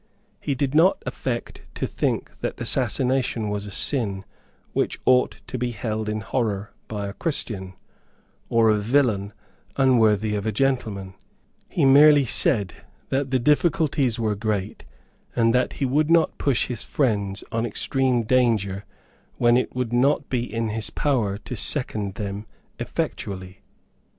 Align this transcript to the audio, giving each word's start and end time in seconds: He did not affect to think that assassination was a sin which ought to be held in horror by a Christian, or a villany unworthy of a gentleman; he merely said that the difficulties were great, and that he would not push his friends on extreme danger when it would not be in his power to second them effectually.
He 0.39 0.55
did 0.55 0.73
not 0.73 0.97
affect 1.05 1.61
to 1.75 1.85
think 1.85 2.31
that 2.41 2.59
assassination 2.59 3.49
was 3.51 3.67
a 3.67 3.69
sin 3.69 4.25
which 4.73 4.99
ought 5.05 5.41
to 5.45 5.59
be 5.59 5.73
held 5.73 6.09
in 6.09 6.21
horror 6.21 6.73
by 6.87 7.05
a 7.05 7.13
Christian, 7.13 7.75
or 8.49 8.71
a 8.71 8.79
villany 8.79 9.29
unworthy 9.77 10.33
of 10.33 10.47
a 10.47 10.51
gentleman; 10.51 11.13
he 11.69 11.85
merely 11.85 12.25
said 12.25 12.73
that 13.09 13.29
the 13.29 13.37
difficulties 13.37 14.17
were 14.17 14.33
great, 14.33 14.85
and 15.35 15.53
that 15.53 15.73
he 15.73 15.85
would 15.85 16.09
not 16.09 16.39
push 16.39 16.65
his 16.65 16.83
friends 16.83 17.43
on 17.51 17.63
extreme 17.63 18.23
danger 18.23 18.85
when 19.37 19.55
it 19.55 19.75
would 19.75 19.93
not 19.93 20.29
be 20.29 20.51
in 20.51 20.69
his 20.69 20.89
power 20.89 21.37
to 21.37 21.55
second 21.55 22.15
them 22.15 22.47
effectually. 22.79 23.61